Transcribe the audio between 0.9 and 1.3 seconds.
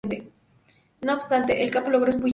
No